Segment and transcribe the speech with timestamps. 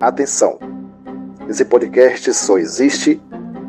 [0.00, 0.58] Atenção!
[1.48, 3.20] Esse podcast só existe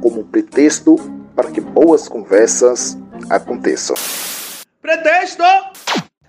[0.02, 0.96] como pretexto
[1.36, 2.97] para que boas conversas
[3.29, 3.96] aconteçam.
[4.81, 5.71] Pretexto!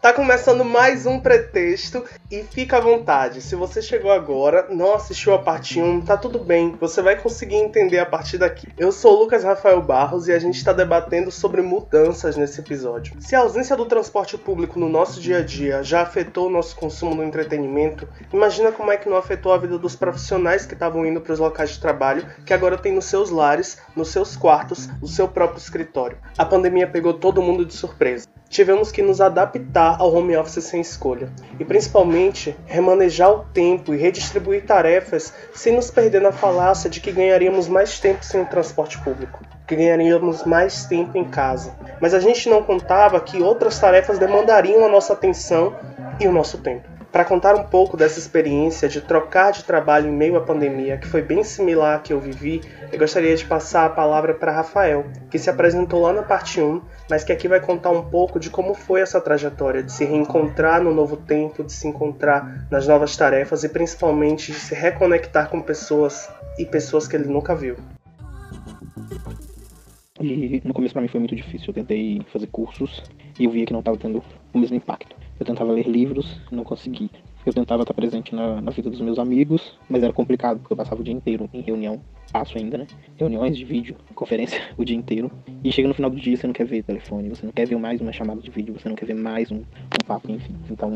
[0.03, 3.41] Tá começando mais um pretexto e fica à vontade.
[3.41, 7.55] Se você chegou agora, não assistiu a parte 1, tá tudo bem, você vai conseguir
[7.55, 8.67] entender a partir daqui.
[8.77, 13.15] Eu sou o Lucas Rafael Barros e a gente está debatendo sobre mudanças nesse episódio.
[13.21, 16.75] Se a ausência do transporte público no nosso dia a dia já afetou o nosso
[16.75, 21.07] consumo do entretenimento, imagina como é que não afetou a vida dos profissionais que estavam
[21.07, 24.89] indo para os locais de trabalho, que agora tem nos seus lares, nos seus quartos,
[25.01, 26.19] o seu próprio escritório.
[26.37, 30.83] A pandemia pegou todo mundo de surpresa tivemos que nos adaptar ao home office sem
[30.83, 37.01] escolha e principalmente remanejar o tempo e redistribuir tarefas sem nos perder na falácia de
[37.01, 41.75] que ganharíamos mais tempo sem o transporte público, que ganharíamos mais tempo em casa.
[41.99, 45.75] Mas a gente não contava que outras tarefas demandariam a nossa atenção
[46.21, 46.92] e o nosso tempo.
[47.13, 51.07] Para contar um pouco dessa experiência de trocar de trabalho em meio à pandemia, que
[51.07, 55.05] foi bem similar à que eu vivi, eu gostaria de passar a palavra para Rafael,
[55.31, 58.49] que se apresentou lá na parte 1, mas que aqui vai contar um pouco de
[58.49, 63.15] como foi essa trajetória de se reencontrar no novo tempo, de se encontrar nas novas
[63.15, 67.77] tarefas e principalmente de se reconectar com pessoas e pessoas que ele nunca viu.
[70.19, 71.67] E no começo para mim foi muito difícil.
[71.69, 73.03] Eu tentei fazer cursos
[73.39, 75.22] e eu via que não estava tendo o mesmo impacto.
[75.43, 77.11] Eu tentava ler livros, não consegui.
[77.45, 80.77] Eu tentava estar presente na, na, vida dos meus amigos, mas era complicado, porque eu
[80.77, 82.01] passava o dia inteiro em reunião,
[82.33, 82.87] passo ainda, né?
[83.17, 85.33] Reuniões de vídeo, conferência o dia inteiro.
[85.65, 87.77] E chega no final do dia, você não quer ver telefone, você não quer ver
[87.77, 90.55] mais uma chamada de vídeo, você não quer ver mais um, um papo, enfim.
[90.71, 90.89] Então,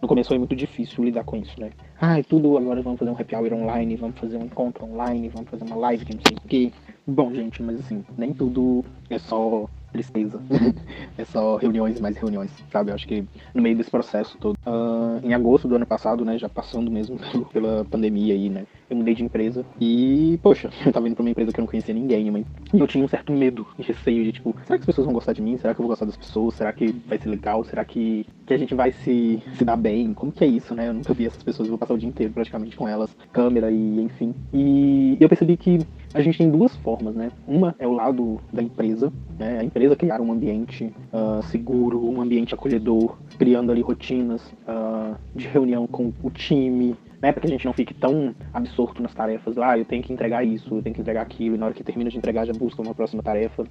[0.00, 1.70] no começo foi muito difícil lidar com isso, né?
[2.00, 5.50] Ah, tudo agora vamos fazer um happy hour online, vamos fazer um encontro online, vamos
[5.50, 6.72] fazer uma live que não sei o quê.
[7.04, 10.40] Bom, gente, mas assim, nem tudo é só tristeza.
[11.16, 12.90] é só reuniões mais reuniões, sabe?
[12.90, 13.24] Eu acho que
[13.54, 14.56] no meio desse processo todo.
[14.66, 16.38] Uh, em agosto do ano passado, né?
[16.38, 17.18] Já passando mesmo
[17.52, 18.66] pela pandemia aí, né?
[18.88, 21.68] Eu mudei de empresa e, poxa, eu tava indo pra uma empresa que eu não
[21.68, 24.86] conhecia ninguém, mas eu tinha um certo medo e receio de, tipo, será que as
[24.86, 25.56] pessoas vão gostar de mim?
[25.56, 26.54] Será que eu vou gostar das pessoas?
[26.54, 27.64] Será que vai ser legal?
[27.64, 30.12] Será que, que a gente vai se, se dar bem?
[30.14, 30.88] Como que é isso, né?
[30.88, 33.70] Eu nunca vi essas pessoas, eu vou passar o dia inteiro praticamente com elas, câmera
[33.70, 34.34] e enfim.
[34.52, 35.78] E eu percebi que
[36.12, 37.30] a gente tem duas formas, né?
[37.46, 39.58] Uma é o lado da empresa, né?
[39.60, 45.46] A empresa criar um ambiente uh, seguro, um ambiente acolhedor, criando ali rotinas uh, de
[45.46, 49.58] reunião com o time, né, para que a gente não fique tão absorto nas tarefas,
[49.58, 51.84] ah, eu tenho que entregar isso, eu tenho que entregar aquilo, e na hora que
[51.84, 53.64] termina de entregar já busca uma próxima tarefa.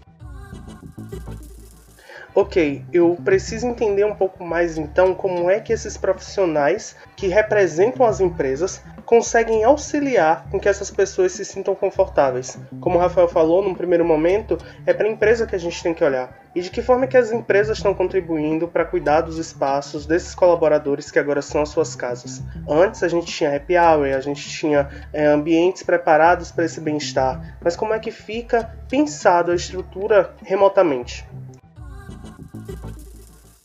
[2.39, 8.05] Ok, eu preciso entender um pouco mais então como é que esses profissionais que representam
[8.05, 12.57] as empresas conseguem auxiliar com que essas pessoas se sintam confortáveis.
[12.79, 15.93] Como o Rafael falou, num primeiro momento, é para a empresa que a gente tem
[15.93, 16.33] que olhar.
[16.55, 21.11] E de que forma que as empresas estão contribuindo para cuidar dos espaços desses colaboradores
[21.11, 22.41] que agora são as suas casas.
[22.69, 27.57] Antes a gente tinha happy hour, a gente tinha é, ambientes preparados para esse bem-estar.
[27.61, 31.27] Mas como é que fica pensado a estrutura remotamente?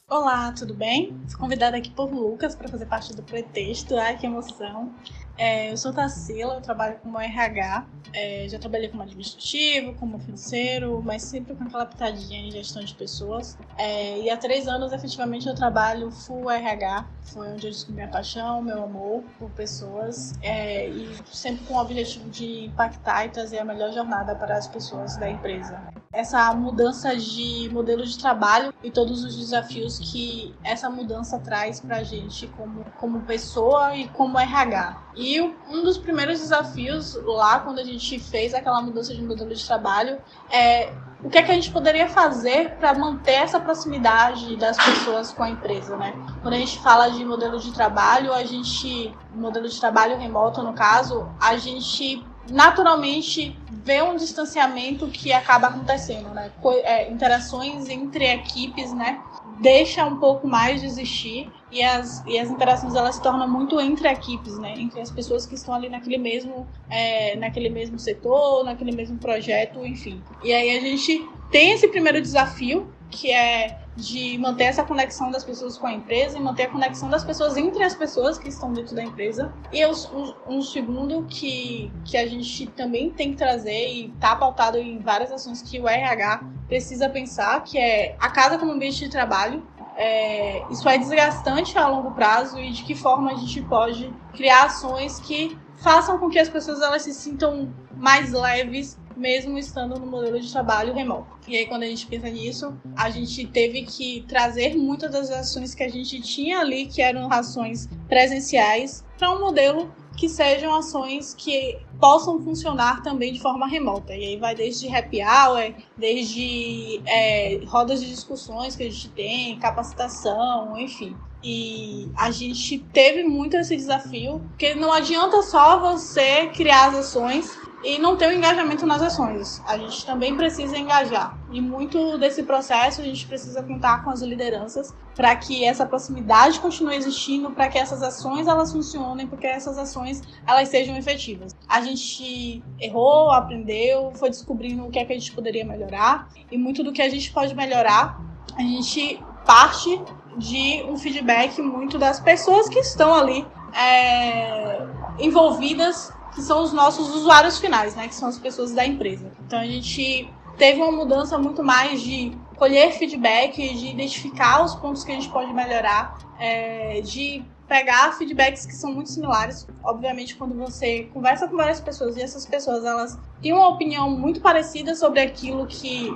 [0.07, 1.19] Olá, tudo bem?
[1.27, 3.97] Fui convidada aqui por Lucas para fazer parte do pretexto.
[3.97, 4.93] Ai, que emoção!
[5.39, 7.87] É, eu sou Tarsila, eu trabalho como RH.
[8.13, 12.95] É, já trabalhei como administrativo, como financeiro, mas sempre com aquela pitadinha em gestão de
[12.95, 13.57] pessoas.
[13.79, 17.07] É, e há três anos, efetivamente, eu trabalho full RH.
[17.23, 20.35] Foi onde eu descobri minha paixão, meu amor por pessoas.
[20.43, 24.69] É, e sempre com o objetivo de impactar e trazer a melhor jornada para as
[24.69, 25.83] pessoas da empresa.
[26.15, 31.97] Essa mudança de modelo de trabalho e todos os desafios que essa mudança traz para
[31.97, 34.97] a gente como, como pessoa e como RH.
[35.17, 39.67] E um dos primeiros desafios lá, quando a gente fez aquela mudança de modelo de
[39.67, 40.19] trabalho,
[40.51, 40.93] é
[41.25, 45.43] o que é que a gente poderia fazer para manter essa proximidade das pessoas com
[45.43, 46.13] a empresa, né?
[46.43, 50.75] Quando a gente fala de modelo de trabalho, a gente, modelo de trabalho remoto no
[50.75, 56.51] caso, a gente naturalmente vê um distanciamento que acaba acontecendo, né?
[56.85, 59.23] É, interações entre equipes, né?
[59.61, 63.81] Deixa um pouco mais de existir e as, e as interações elas se tornam muito
[63.81, 64.75] entre equipes, né?
[64.79, 69.85] Entre as pessoas que estão ali naquele mesmo, é, naquele mesmo setor, naquele mesmo projeto,
[69.85, 70.23] enfim.
[70.45, 75.45] E aí a gente tem esse primeiro desafio, que é de manter essa conexão das
[75.45, 78.73] pessoas com a empresa e manter a conexão das pessoas entre as pessoas que estão
[78.73, 79.53] dentro da empresa.
[79.73, 84.79] E um, um segundo que, que a gente também tem que trazer e está pautado
[84.79, 89.09] em várias ações que o RH precisa pensar, que é a casa como ambiente de
[89.09, 89.65] trabalho.
[89.97, 94.65] É, isso é desgastante a longo prazo e de que forma a gente pode criar
[94.65, 100.07] ações que façam com que as pessoas elas se sintam mais leves mesmo estando no
[100.07, 101.39] modelo de trabalho remoto.
[101.47, 105.75] E aí, quando a gente pensa nisso, a gente teve que trazer muitas das ações
[105.75, 111.35] que a gente tinha ali, que eram ações presenciais, para um modelo que sejam ações
[111.35, 114.15] que possam funcionar também de forma remota.
[114.15, 119.59] E aí vai desde happy hour, desde é, rodas de discussões que a gente tem,
[119.59, 121.17] capacitação, enfim.
[121.43, 127.59] E a gente teve muito esse desafio, porque não adianta só você criar as ações
[127.85, 129.63] e não ter o engajamento nas ações.
[129.67, 131.39] A gente também precisa engajar.
[131.53, 136.59] E muito desse processo a gente precisa contar com as lideranças para que essa proximidade
[136.59, 141.55] continue existindo, para que essas ações elas funcionem, porque essas ações elas sejam efetivas.
[141.69, 146.57] A gente errou, aprendeu, foi descobrindo o que é que a gente poderia melhorar e
[146.57, 148.19] muito do que a gente pode melhorar,
[148.57, 150.01] a gente parte
[150.37, 154.87] de um feedback muito das pessoas que estão ali é,
[155.19, 158.09] envolvidas que são os nossos usuários finais, né?
[158.09, 159.31] Que são as pessoas da empresa.
[159.47, 165.05] Então a gente teve uma mudança muito mais de colher feedback, de identificar os pontos
[165.05, 169.67] que a gente pode melhorar, é, de pegar feedbacks que são muito similares.
[169.83, 174.41] Obviamente, quando você conversa com várias pessoas e essas pessoas elas têm uma opinião muito
[174.41, 176.11] parecida sobre aquilo que,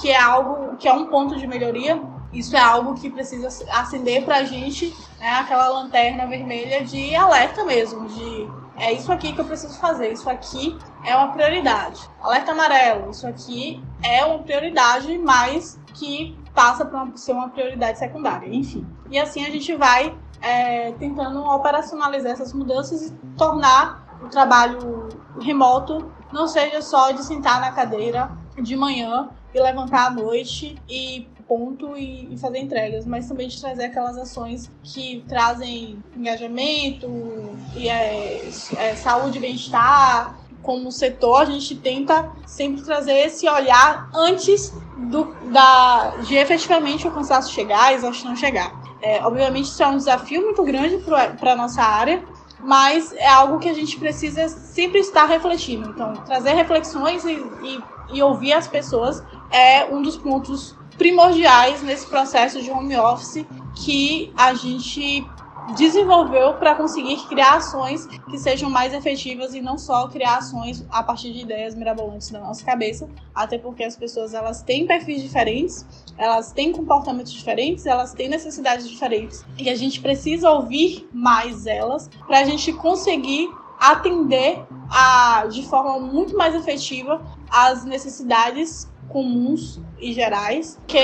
[0.00, 2.00] que é algo que é um ponto de melhoria,
[2.34, 7.64] isso é algo que precisa acender para a gente, né, aquela lanterna vermelha de alerta
[7.64, 12.08] mesmo, de é isso aqui que eu preciso fazer, isso aqui é uma prioridade.
[12.20, 18.48] Alerta amarelo, isso aqui é uma prioridade, mas que passa para ser uma prioridade secundária,
[18.52, 18.84] enfim.
[19.10, 25.08] E assim a gente vai é, tentando operacionalizar essas mudanças e tornar o trabalho
[25.40, 31.28] remoto não seja só de sentar na cadeira de manhã e levantar à noite e
[31.48, 37.08] ponto e, e, fazer entregas, mas também de trazer aquelas ações que trazem engajamento
[37.76, 40.38] e é, é, saúde e bem-estar.
[40.62, 44.72] Como setor, a gente tenta sempre trazer esse olhar antes
[45.10, 48.72] do, da, de efetivamente o cansaço chegar, e exaustão chegar.
[49.02, 51.04] É, obviamente, isso é um desafio muito grande
[51.38, 52.24] para a nossa área,
[52.60, 55.90] mas é algo que a gente precisa sempre estar refletindo.
[55.90, 57.82] Então, trazer reflexões e, e,
[58.14, 63.44] e ouvir as pessoas é um dos pontos primordiais nesse processo de home office
[63.74, 65.26] que a gente
[65.76, 71.02] desenvolveu para conseguir criar ações que sejam mais efetivas e não só criar ações a
[71.02, 75.86] partir de ideias mirabolantes da nossa cabeça, até porque as pessoas elas têm perfis diferentes,
[76.18, 82.10] elas têm comportamentos diferentes, elas têm necessidades diferentes e a gente precisa ouvir mais elas
[82.26, 83.48] para a gente conseguir
[83.80, 90.98] atender a, de forma muito mais efetiva as necessidades comuns e gerais que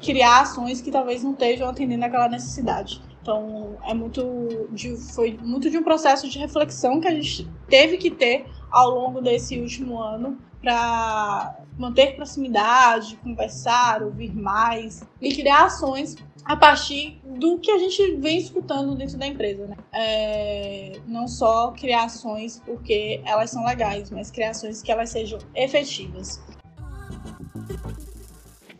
[0.00, 3.02] criar ações que talvez não estejam atendendo aquela necessidade.
[3.22, 7.96] Então, é muito de, foi muito de um processo de reflexão que a gente teve
[7.96, 15.66] que ter ao longo desse último ano para manter proximidade, conversar, ouvir mais e criar
[15.66, 19.66] ações a partir do que a gente vem escutando dentro da empresa.
[19.66, 19.76] Né?
[19.92, 26.42] É, não só criações porque elas são legais, mas criações que elas sejam efetivas.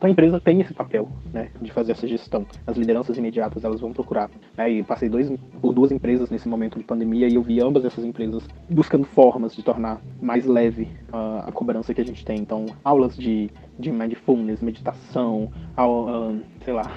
[0.03, 2.45] Então a empresa tem esse papel, né, de fazer essa gestão.
[2.67, 4.29] As lideranças imediatas elas vão procurar.
[4.57, 7.85] Né, e passei dois, por duas empresas nesse momento de pandemia e eu vi ambas
[7.85, 12.39] essas empresas buscando formas de tornar mais leve uh, a cobrança que a gente tem.
[12.41, 13.49] Então aulas de,
[13.79, 16.91] de mindfulness, meditação, uh, sei lá,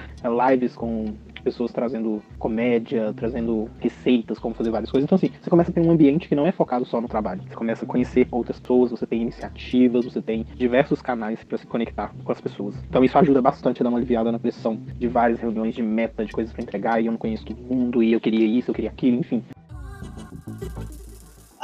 [0.50, 1.14] lives com
[1.46, 5.06] pessoas trazendo comédia, trazendo receitas, como fazer várias coisas.
[5.06, 7.40] Então, assim, você começa a ter um ambiente que não é focado só no trabalho.
[7.48, 11.66] Você começa a conhecer outras pessoas, você tem iniciativas, você tem diversos canais para se
[11.66, 12.74] conectar com as pessoas.
[12.88, 16.24] Então, isso ajuda bastante a dar uma aliviada na pressão de várias reuniões de meta,
[16.24, 18.74] de coisas para entregar, e eu não conheço todo mundo, e eu queria isso, eu
[18.74, 19.44] queria aquilo, enfim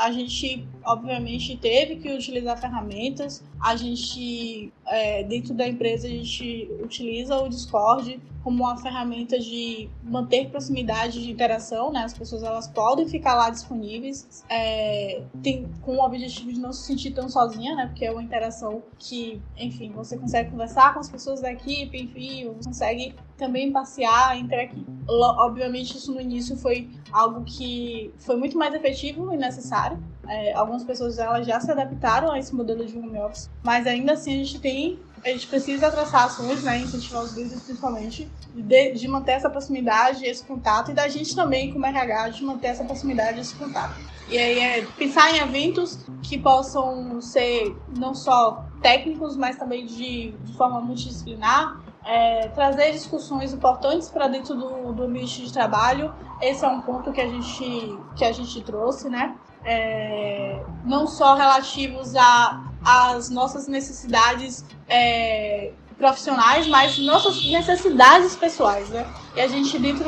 [0.03, 3.41] a gente obviamente teve que utilizar ferramentas.
[3.61, 9.89] A gente é, dentro da empresa a gente utiliza o Discord como uma ferramenta de
[10.03, 12.01] manter proximidade de interação, né?
[12.01, 16.85] As pessoas elas podem ficar lá disponíveis, é, tem, com o objetivo de não se
[16.85, 17.87] sentir tão sozinha, né?
[17.87, 22.53] Porque é uma interação que, enfim, você consegue conversar com as pessoas da equipe, enfim,
[22.53, 24.85] você consegue também passear entre aqui.
[25.09, 30.03] Obviamente isso no início foi algo que foi muito mais efetivo e necessário.
[30.27, 34.13] É, algumas pessoas elas já se adaptaram a esse modelo de home office, mas ainda
[34.13, 38.93] assim a gente tem a gente precisa traçar ações, né, incentivar os líderes principalmente, de,
[38.93, 42.85] de, manter essa proximidade, esse contato, e da gente também, como RH, de manter essa
[42.85, 43.95] proximidade, esse contato.
[44.29, 50.33] E aí é pensar em eventos que possam ser não só técnicos, mas também de,
[50.33, 56.13] de forma multidisciplinar, é, trazer discussões importantes para dentro do, do ambiente de trabalho.
[56.41, 59.37] Esse é um ponto que a gente, que a gente trouxe, né?
[59.65, 62.15] É, não só relativos
[62.85, 69.07] as nossas necessidades é, profissionais, mas nossas necessidades pessoais, né?
[69.37, 70.05] E a gente, dentro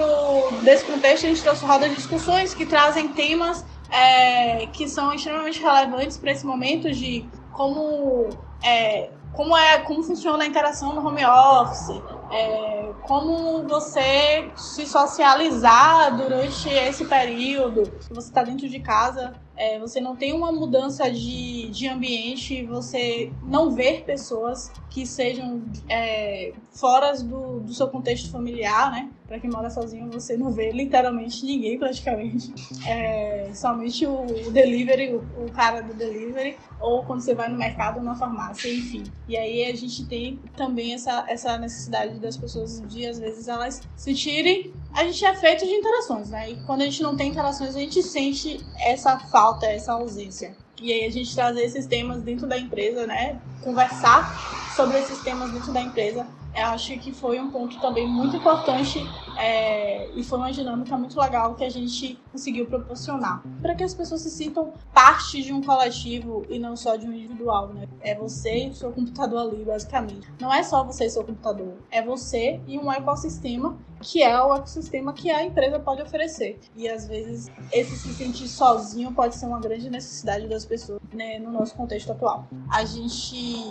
[0.63, 5.63] desse contexto, a gente trouxe rodas de discussões que trazem temas é, que são extremamente
[5.63, 8.29] relevantes para esse momento de como
[8.61, 12.01] é, como é como funciona a interação no home office,
[12.31, 17.83] é, como você se socializar durante esse período?
[18.11, 23.33] Você está dentro de casa é, você não tem uma mudança de, de ambiente, você
[23.43, 29.11] não ver pessoas que sejam é, fora do, do seu contexto familiar, né?
[29.27, 32.55] Para quem mora sozinho, você não vê literalmente ninguém, praticamente.
[32.87, 37.57] É, somente o, o delivery, o, o, cara do delivery, ou quando você vai no
[37.57, 39.03] mercado na farmácia, enfim.
[39.27, 43.83] E aí a gente tem também essa, essa necessidade das pessoas de, às vezes, elas
[43.97, 44.73] sentirem.
[44.93, 46.51] A gente é feito de interações, né?
[46.51, 50.57] E quando a gente não tem interações, a gente sente essa falta, essa ausência.
[50.81, 53.41] E aí a gente trazer esses temas dentro da empresa, né?
[53.63, 54.35] Conversar
[54.77, 59.01] sobre esses temas dentro da empresa eu acho que foi um ponto também muito importante
[59.37, 63.93] é, e foi uma dinâmica muito legal que a gente conseguiu proporcionar para que as
[63.93, 67.89] pessoas se sintam parte de um coletivo e não só de um individual, né?
[68.01, 70.33] É você e o seu computador ali, basicamente.
[70.41, 74.55] Não é só você e seu computador, é você e um ecossistema que é o
[74.55, 76.61] ecossistema que a empresa pode oferecer.
[76.77, 81.39] E às vezes esse se sentir sozinho pode ser uma grande necessidade das pessoas né,
[81.39, 82.47] no nosso contexto atual.
[82.71, 83.65] A gente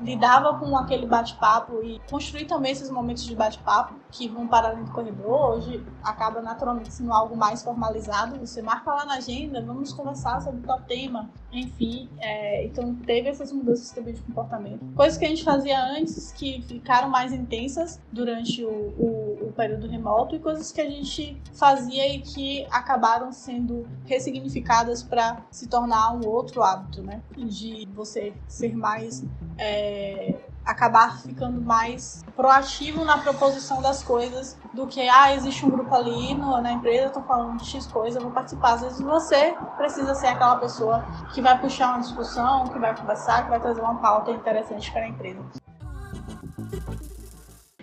[0.00, 4.88] lidava com aquele bate-papo e construir também esses momentos de bate-papo que vão parar no
[4.92, 5.56] corredor.
[5.56, 8.38] Hoje acaba naturalmente sendo algo mais formalizado.
[8.38, 11.28] Você marca lá na agenda, vamos conversar sobre tal tema.
[11.52, 14.84] Enfim, é, então teve essas mudanças também de comportamento.
[14.94, 19.88] Coisas que a gente fazia antes que ficaram mais intensas durante o, o, o período
[19.88, 26.12] remoto e coisas que a gente fazia e que acabaram sendo ressignificadas para se tornar
[26.14, 27.20] um outro hábito, né?
[27.36, 29.24] De você ser mais.
[29.58, 35.94] É, acabar ficando mais proativo na proposição das coisas do que, ah, existe um grupo
[35.94, 38.74] ali no, na empresa, estou falando de X coisa, eu vou participar.
[38.74, 43.44] Às vezes você precisa ser aquela pessoa que vai puxar uma discussão, que vai conversar,
[43.44, 45.40] que vai trazer uma pauta interessante para a empresa.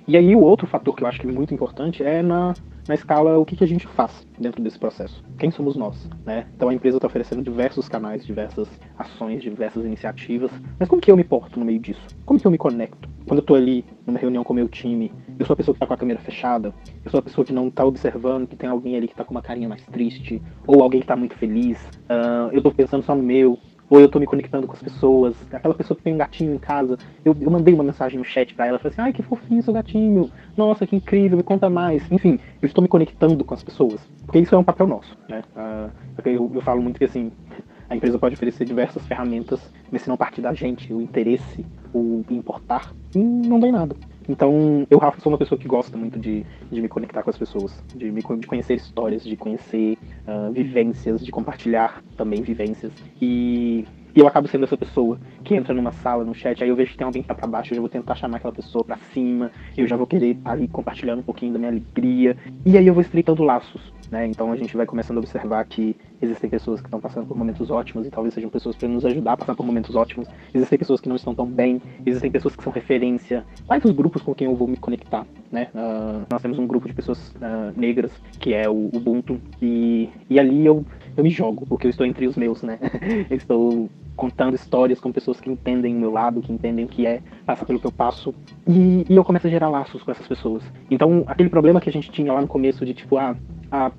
[0.07, 2.53] E aí o outro fator que eu acho que é muito importante é na,
[2.87, 5.23] na escala o que, que a gente faz dentro desse processo.
[5.37, 6.47] Quem somos nós, né?
[6.55, 8.67] Então a empresa está oferecendo diversos canais, diversas
[8.97, 10.51] ações, diversas iniciativas.
[10.79, 12.01] Mas como que eu me porto no meio disso?
[12.25, 13.09] Como que eu me conecto?
[13.27, 15.77] Quando eu estou ali numa reunião com o meu time, eu sou a pessoa que
[15.77, 18.69] está com a câmera fechada, eu sou a pessoa que não está observando que tem
[18.69, 21.77] alguém ali que está com uma carinha mais triste, ou alguém que está muito feliz.
[22.09, 25.35] Uh, eu estou pensando só no meu, ou eu tô me conectando com as pessoas.
[25.51, 28.53] Aquela pessoa que tem um gatinho em casa, eu, eu mandei uma mensagem no chat
[28.53, 32.09] para ela, falei assim, ai que fofinho seu gatinho, nossa, que incrível, me conta mais.
[32.11, 35.43] Enfim, eu estou me conectando com as pessoas, porque isso é um papel nosso, né?
[35.55, 35.91] Uh,
[36.25, 37.31] eu, eu falo muito que assim,
[37.89, 42.23] a empresa pode oferecer diversas ferramentas, mas se não partir da gente, o interesse, o
[42.29, 43.95] importar, não vem nada.
[44.27, 47.37] Então, eu, Rafa, sou uma pessoa que gosta muito de, de me conectar com as
[47.37, 52.91] pessoas, de, me, de conhecer histórias, de conhecer uh, vivências, de compartilhar também vivências.
[53.21, 56.75] E, e, eu acabo sendo essa pessoa que entra numa sala, no chat, aí eu
[56.75, 58.83] vejo que tem alguém que tá pra baixo, eu já vou tentar chamar aquela pessoa
[58.83, 62.37] pra cima, eu já vou querer estar ali compartilhando um pouquinho da minha alegria.
[62.65, 64.27] E aí eu vou estreitando laços né?
[64.27, 67.69] Então a gente vai começando a observar que existem pessoas que estão passando por momentos
[67.69, 70.27] ótimos e talvez sejam pessoas para nos ajudar a passar por momentos ótimos.
[70.53, 73.45] Existem pessoas que não estão tão bem, existem pessoas que são referência.
[73.65, 75.25] Quais os grupos com quem eu vou me conectar?
[75.51, 75.69] Né?
[75.73, 80.39] Uh, nós temos um grupo de pessoas uh, negras que é o Ubuntu e, e
[80.39, 80.85] ali eu,
[81.17, 82.77] eu me jogo, porque eu estou entre os meus, né?
[83.29, 87.05] eu estou contando histórias com pessoas que entendem o meu lado, que entendem o que
[87.05, 88.33] é passar pelo que eu passo.
[88.67, 90.63] E, e eu começo a gerar laços com essas pessoas.
[90.89, 93.35] Então, aquele problema que a gente tinha lá no começo de tipo, ah,
[93.71, 93.91] a,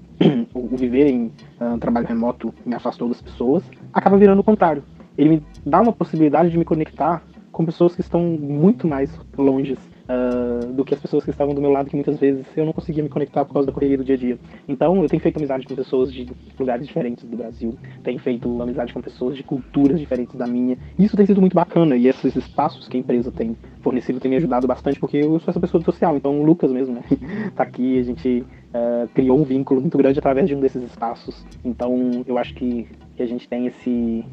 [0.55, 4.85] o viver em uh, trabalho remoto me afastou das pessoas, acaba virando o contrário.
[5.17, 9.77] Ele me dá uma possibilidade de me conectar com pessoas que estão muito mais longe
[10.09, 12.73] uh, do que as pessoas que estavam do meu lado, que muitas vezes eu não
[12.73, 14.39] conseguia me conectar por causa da correria do dia a dia.
[14.67, 16.27] Então, eu tenho feito amizade com pessoas de
[16.59, 20.77] lugares diferentes do Brasil, tenho feito amizade com pessoas de culturas diferentes da minha.
[20.99, 24.37] Isso tem sido muito bacana, e esses espaços que a empresa tem fornecido tem me
[24.37, 26.17] ajudado bastante, porque eu sou essa pessoa social.
[26.17, 27.03] Então, o Lucas mesmo, né,
[27.55, 31.45] tá aqui, a gente uh, criou um vínculo muito grande através de um desses espaços.
[31.65, 34.25] Então, eu acho que, que a gente tem esse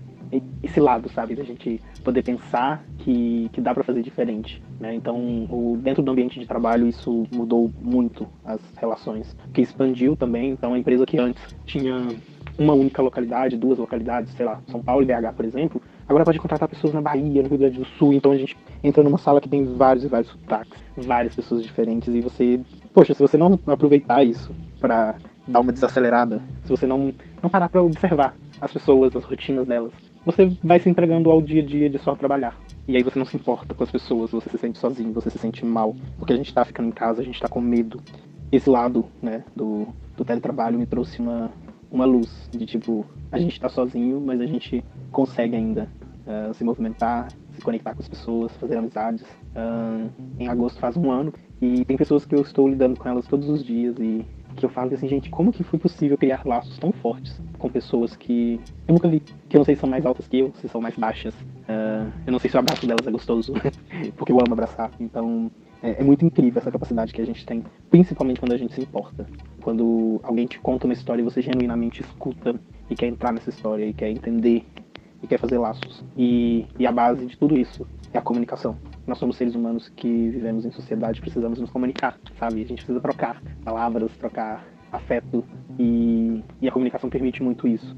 [0.64, 1.36] esse lado, sabe?
[1.36, 4.62] Da gente poder pensar que, que dá para fazer diferente.
[4.80, 4.96] Né?
[4.96, 5.18] Então,
[5.50, 9.36] o, dentro do ambiente de trabalho, isso mudou muito as relações.
[9.54, 10.52] Que expandiu também.
[10.52, 12.08] Então, a empresa que antes tinha
[12.58, 16.40] uma única localidade, duas localidades, sei lá, São Paulo e BH, por exemplo, agora pode
[16.40, 18.14] contratar pessoas na Bahia, no Rio Grande do Sul.
[18.14, 22.14] Então, a gente entra numa sala que tem vários e vários sotaques, várias pessoas diferentes.
[22.14, 22.60] E você,
[22.94, 25.16] poxa, se você não aproveitar isso para
[25.48, 29.92] dar uma desacelerada, se você não, não parar para observar as pessoas, as rotinas delas,
[30.26, 32.58] você vai se entregando ao dia a dia de só trabalhar.
[32.88, 35.38] E aí você não se importa com as pessoas, você se sente sozinho, você se
[35.38, 38.02] sente mal, porque a gente tá ficando em casa, a gente tá com medo.
[38.52, 41.52] Esse lado, né, do, do teletrabalho me trouxe uma,
[41.92, 45.90] uma luz de tipo, a gente tá sozinho, mas a gente consegue ainda
[46.26, 49.24] uh, se movimentar, se conectar com as pessoas, fazer amizades.
[49.56, 53.26] Uh, em agosto faz um ano e tem pessoas que eu estou lidando com elas
[53.28, 56.78] todos os dias e que eu falo assim, gente, como que foi possível criar laços
[56.78, 60.06] tão fortes com pessoas que eu nunca vi, que eu não sei se são mais
[60.06, 61.34] altas que eu, se são mais baixas.
[61.34, 63.54] Uh, eu não sei se o abraço delas é gostoso,
[64.16, 64.92] porque eu amo abraçar.
[65.00, 68.74] Então, é, é, muito incrível essa capacidade que a gente tem, principalmente quando a gente
[68.74, 69.28] se importa.
[69.62, 72.56] Quando alguém te conta uma história e você genuinamente escuta
[72.90, 74.66] e quer entrar nessa história e quer entender
[75.22, 76.04] e quer fazer laços.
[76.18, 78.78] E, e a base de tudo isso é a comunicação.
[79.08, 82.64] Nós somos seres humanos que vivemos em sociedade, precisamos nos comunicar, sabe?
[82.64, 85.46] A gente precisa trocar palavras, trocar afeto
[85.78, 87.96] e, e a comunicação permite muito isso.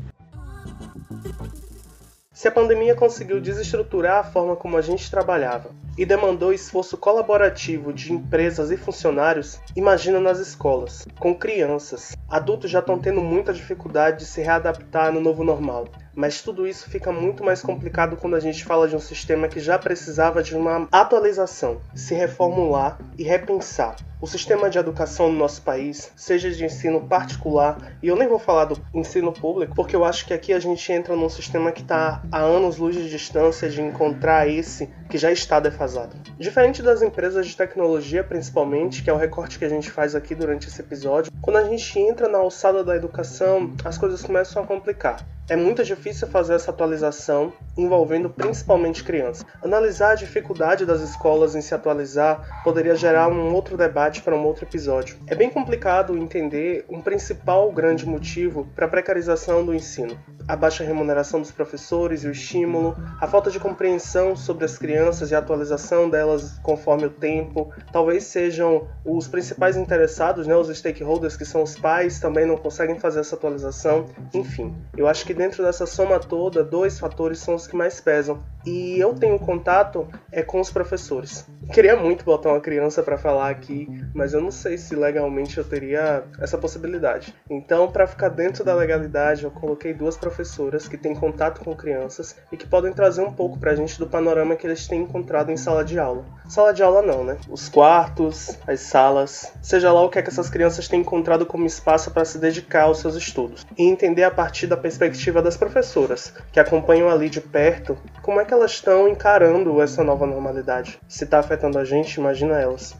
[2.37, 7.91] Se a pandemia conseguiu desestruturar a forma como a gente trabalhava e demandou esforço colaborativo
[7.91, 12.15] de empresas e funcionários, imagina nas escolas, com crianças.
[12.29, 15.87] Adultos já estão tendo muita dificuldade de se readaptar no novo normal.
[16.17, 19.59] Mas tudo isso fica muito mais complicado quando a gente fala de um sistema que
[19.59, 23.95] já precisava de uma atualização, se reformular e repensar.
[24.19, 28.39] O sistema de educação no nosso país, seja de ensino particular, e eu nem vou
[28.39, 31.83] falar do ensino público, porque eu acho que aqui a gente entra num sistema que
[31.83, 36.15] está a anos-luz de distância de encontrar esse que já está defasado.
[36.39, 40.33] Diferente das empresas de tecnologia, principalmente, que é o recorte que a gente faz aqui
[40.33, 44.65] durante esse episódio, quando a gente entra na alçada da educação, as coisas começam a
[44.65, 45.23] complicar.
[45.49, 49.45] É muito difícil fazer essa atualização envolvendo principalmente crianças.
[49.63, 54.43] Analisar a dificuldade das escolas em se atualizar poderia gerar um outro debate para um
[54.43, 55.17] outro episódio.
[55.25, 60.19] É bem complicado entender um principal grande motivo para a precarização do ensino.
[60.49, 65.31] A baixa remuneração dos professores e o estímulo, a falta de compreensão sobre as crianças
[65.31, 71.37] e a atualização delas conforme o tempo, talvez sejam os principais interessados, né, os stakeholders
[71.37, 74.07] que são os pais, também não conseguem fazer essa atualização.
[74.33, 78.43] Enfim, eu acho que dentro dessa soma toda, dois fatores são os que mais pesam.
[78.65, 81.47] E eu tenho contato é com os professores.
[81.71, 85.63] Queria muito botar uma criança para falar aqui, mas eu não sei se legalmente eu
[85.63, 87.33] teria essa possibilidade.
[87.49, 92.35] Então, para ficar dentro da legalidade, eu coloquei duas professoras que têm contato com crianças
[92.51, 95.57] e que podem trazer um pouco pra gente do panorama que eles têm encontrado em
[95.57, 96.25] sala de aula.
[96.49, 97.37] Sala de aula não, né?
[97.49, 101.65] Os quartos, as salas, seja lá o que é que essas crianças têm encontrado como
[101.65, 105.57] espaço para se dedicar aos seus estudos e entender a partir da perspectiva perspectiva das
[105.57, 110.99] professoras, que acompanham ali de perto como é que elas estão encarando essa nova normalidade.
[111.07, 112.95] Se está afetando a gente, imagina elas.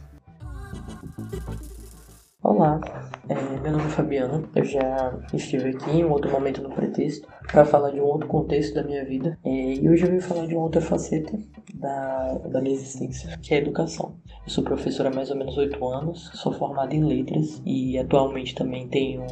[2.42, 2.80] Olá,
[3.28, 4.44] é, meu nome é Fabiana.
[4.54, 8.74] Eu já estive aqui em outro momento no pretexto para falar de um outro contexto
[8.74, 11.38] da minha vida é, e hoje eu vim falar de uma outra faceta
[11.74, 14.16] da, da minha existência, que é a educação.
[14.48, 18.88] Sou professora há mais ou menos oito anos, sou formada em letras e atualmente também
[18.88, 19.26] tenho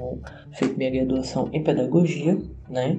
[0.52, 2.98] feito minha graduação em pedagogia, né?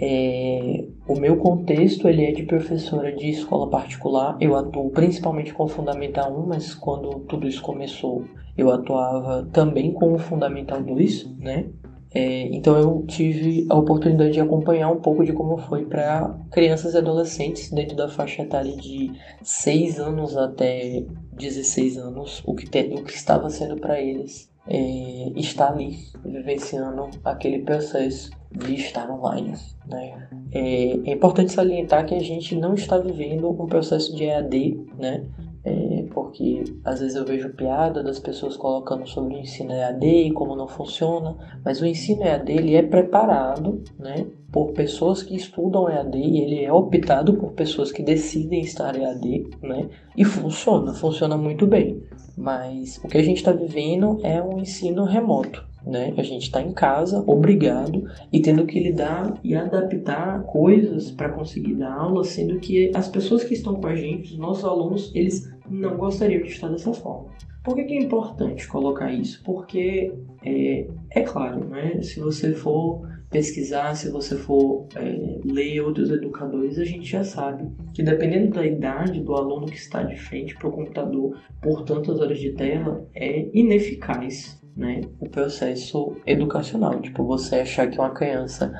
[0.00, 4.36] É, o meu contexto ele é de professora de escola particular.
[4.40, 8.24] Eu atuo principalmente com o Fundamental 1, mas quando tudo isso começou,
[8.56, 11.70] eu atuava também com o Fundamental 2, né?
[12.14, 16.94] É, então eu tive a oportunidade de acompanhar um pouco de como foi para crianças
[16.94, 22.80] e adolescentes dentro da faixa etária de 6 anos até 16 anos, o que, te,
[22.94, 29.54] o que estava sendo para eles é, estar ali, vivenciando aquele processo de estar online.
[29.86, 30.28] Né?
[30.52, 35.24] É, é importante salientar que a gente não está vivendo um processo de EAD, né?
[35.64, 40.32] É, porque às vezes eu vejo piada das pessoas colocando sobre o ensino EAD e
[40.32, 45.88] como não funciona, mas o ensino EAD ele é preparado né, por pessoas que estudam
[45.88, 51.36] EAD e ele é optado por pessoas que decidem estar EAD né, e funciona, funciona
[51.36, 52.02] muito bem.
[52.36, 55.66] Mas o que a gente está vivendo é um ensino remoto.
[55.88, 56.12] Né?
[56.18, 61.76] A gente está em casa, obrigado, e tendo que lidar e adaptar coisas para conseguir
[61.76, 65.50] dar aula, sendo que as pessoas que estão com a gente, os nossos alunos, eles
[65.66, 67.30] não gostariam de estar dessa forma.
[67.64, 69.42] Por que, que é importante colocar isso?
[69.42, 70.12] Porque
[70.44, 72.02] é, é claro, né?
[72.02, 77.66] se você for pesquisar, se você for é, ler outros educadores, a gente já sabe
[77.94, 82.20] que dependendo da idade do aluno que está de frente para o computador por tantas
[82.20, 87.00] horas de tela, é ineficaz né, o processo educacional.
[87.00, 88.72] Tipo, você achar que uma criança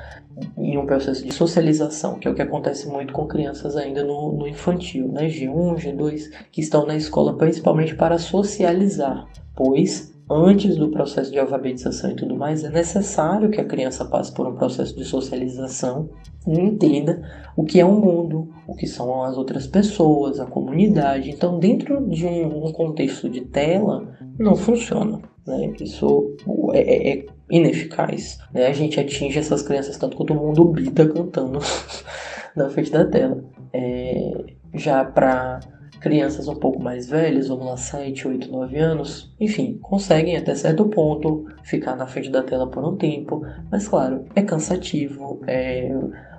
[0.57, 4.31] em um processo de socialização, que é o que acontece muito com crianças ainda no,
[4.31, 10.89] no infantil, né, G1, G2, que estão na escola principalmente para socializar, pois antes do
[10.89, 14.95] processo de alfabetização e tudo mais, é necessário que a criança passe por um processo
[14.95, 16.09] de socialização
[16.47, 17.21] e entenda
[17.57, 21.31] o que é o mundo, o que são as outras pessoas, a comunidade.
[21.31, 24.07] Então, dentro de um, um contexto de tela,
[24.37, 25.19] não funciona.
[25.49, 25.73] Né?
[25.81, 26.35] Isso
[26.73, 28.39] é, é, é ineficaz.
[28.53, 28.67] Né?
[28.67, 31.59] A gente atinge essas crianças tanto quanto o mundo bita cantando
[32.55, 33.43] na frente da tela.
[33.73, 34.31] É,
[34.73, 35.59] já para
[35.99, 40.85] crianças um pouco mais velhas, vamos lá, 7, 8, 9 anos, enfim, conseguem até certo
[40.85, 45.91] ponto ficar na frente da tela por um tempo, mas claro, é cansativo, é,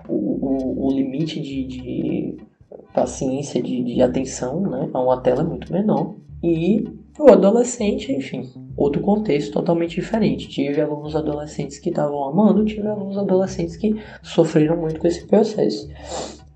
[0.09, 2.37] o, o, o limite de, de
[2.95, 6.85] paciência, de, de atenção né, a uma tela é muito menor, e
[7.21, 10.49] o adolescente, enfim, outro contexto totalmente diferente.
[10.49, 15.89] Tive alunos adolescentes que estavam amando, tive alunos adolescentes que sofreram muito com esse processo.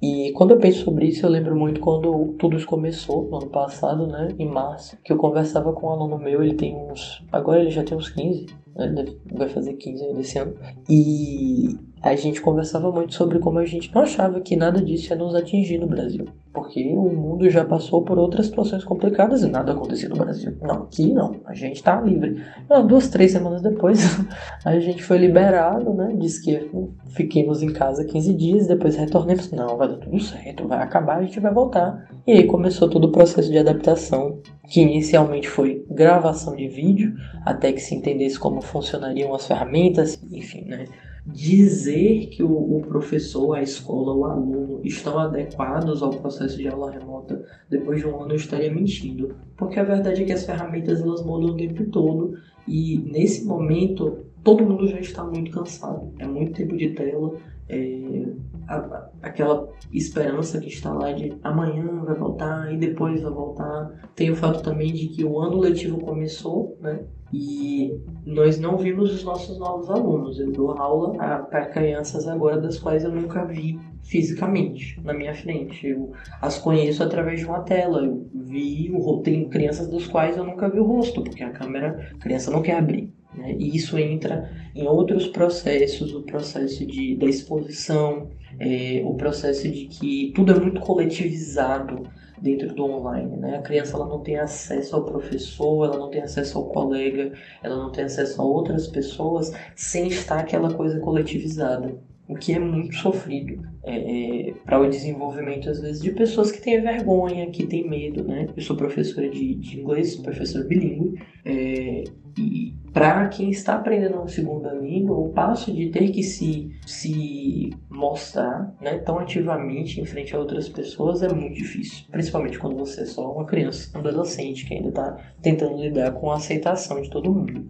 [0.00, 3.46] E quando eu penso sobre isso, eu lembro muito quando tudo isso começou, no ano
[3.48, 7.24] passado, né, em março, que eu conversava com um aluno meu, ele tem uns.
[7.32, 8.46] Agora ele já tem uns 15,
[8.76, 10.54] né, vai fazer 15 ainda esse ano.
[10.90, 11.78] E
[12.10, 15.34] a gente conversava muito sobre como a gente não achava que nada disso ia nos
[15.34, 16.26] atingir no Brasil.
[16.52, 20.54] Porque o mundo já passou por outras situações complicadas e nada aconteceu no Brasil.
[20.60, 21.40] Não, aqui não.
[21.46, 22.44] A gente tá livre.
[22.68, 24.00] Não, duas, três semanas depois,
[24.64, 26.14] a gente foi liberado, né?
[26.18, 26.70] Disse que
[27.08, 29.50] fiquemos em casa 15 dias, depois retornemos.
[29.50, 32.06] Não, vai dar tudo certo, vai acabar, a gente vai voltar.
[32.26, 37.14] E aí começou todo o processo de adaptação, que inicialmente foi gravação de vídeo,
[37.46, 40.84] até que se entendesse como funcionariam as ferramentas, enfim, né?
[41.26, 46.90] Dizer que o, o, professor, a escola, o aluno estão adequados ao processo de aula
[46.90, 51.00] remota depois de um ano eu estaria mentindo, porque a verdade é que as ferramentas
[51.00, 52.34] elas mudam o tempo todo.
[52.68, 57.34] E nesse momento todo mundo já está muito cansado, é muito tempo de tela,
[57.68, 58.26] é,
[58.68, 64.08] a, aquela esperança que está lá de amanhã vai voltar e depois vai voltar.
[64.14, 67.04] Tem o fato também de que o ano letivo começou, né?
[67.32, 70.38] E nós não vimos os nossos novos alunos.
[70.38, 75.88] Eu dou aula para crianças agora das quais eu nunca vi fisicamente na minha frente.
[75.88, 78.04] Eu as conheço através de uma tela.
[78.04, 82.08] Eu vi o tem crianças dos quais eu nunca vi o rosto, porque a câmera,
[82.14, 83.12] a criança não quer abrir.
[83.36, 83.54] Né?
[83.58, 89.86] E isso entra em outros processos, o processo de, da exposição, é, o processo de
[89.86, 92.08] que tudo é muito coletivizado
[92.40, 93.56] dentro do online, né?
[93.56, 97.76] A criança ela não tem acesso ao professor, ela não tem acesso ao colega, ela
[97.76, 101.96] não tem acesso a outras pessoas sem estar aquela coisa coletivizada,
[102.28, 106.60] o que é muito sofrido é, é, para o desenvolvimento às vezes de pessoas que
[106.60, 108.48] têm vergonha, que têm medo, né?
[108.56, 112.04] Eu sou professora de, de inglês, professor bilíngue, é,
[112.38, 117.70] e para quem está aprendendo uma segunda língua, o passo de ter que se, se
[117.90, 122.06] mostrar né, tão ativamente em frente a outras pessoas é muito difícil.
[122.10, 126.30] Principalmente quando você é só uma criança, um adolescente que ainda está tentando lidar com
[126.30, 127.68] a aceitação de todo mundo.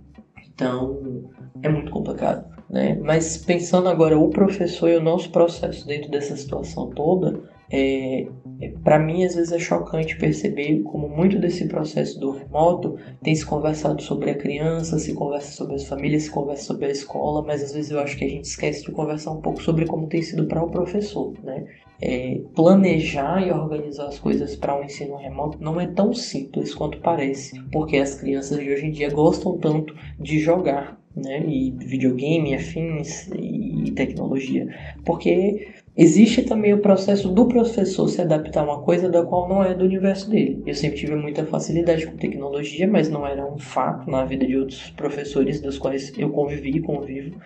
[0.54, 1.30] Então,
[1.62, 2.53] é muito complicado.
[2.68, 2.94] Né?
[3.00, 8.26] Mas pensando agora o professor e o nosso processo dentro dessa situação toda, é,
[8.60, 13.34] é para mim às vezes é chocante perceber como muito desse processo do remoto tem
[13.34, 17.42] se conversado sobre a criança, se conversa sobre as famílias, se conversa sobre a escola,
[17.42, 20.08] mas às vezes eu acho que a gente esquece de conversar um pouco sobre como
[20.08, 21.64] tem sido para o professor, né?
[22.00, 26.98] É, planejar e organizar as coisas para um ensino remoto não é tão simples quanto
[26.98, 31.44] parece, porque as crianças de hoje em dia gostam tanto de jogar, né?
[31.46, 34.68] E videogame, afins e tecnologia,
[35.04, 39.62] porque Existe também o processo do professor se adaptar a uma coisa da qual não
[39.62, 40.60] é do universo dele.
[40.66, 44.56] Eu sempre tive muita facilidade com tecnologia, mas não era um fato na vida de
[44.56, 47.36] outros professores dos quais eu convivi e convivo.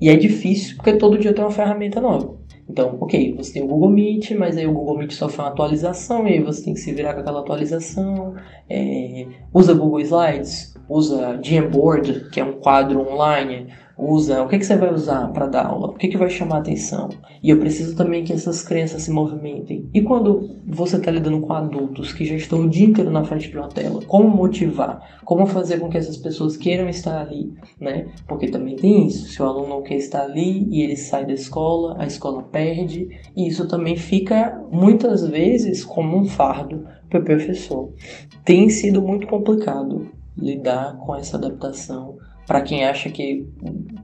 [0.00, 2.38] E é difícil porque todo dia tem uma ferramenta nova.
[2.66, 6.26] Então, ok, você tem o Google Meet, mas aí o Google Meet sofre uma atualização
[6.26, 8.34] e aí você tem que se virar com aquela atualização.
[8.66, 14.66] É, usa Google Slides, usa Jamboard, que é um quadro online usa, o que, que
[14.66, 17.08] você vai usar para dar aula, o que, que vai chamar atenção.
[17.42, 19.88] E eu preciso também que essas crianças se movimentem.
[19.94, 23.48] E quando você está lidando com adultos que já estão o dia inteiro na frente
[23.48, 25.20] de uma tela, como motivar?
[25.24, 28.08] Como fazer com que essas pessoas queiram estar ali, né?
[28.26, 31.32] Porque também tem isso, se o aluno não quer estar ali e ele sai da
[31.32, 37.24] escola, a escola perde, e isso também fica muitas vezes como um fardo para o
[37.24, 37.92] professor.
[38.44, 43.46] Tem sido muito complicado lidar com essa adaptação para quem acha que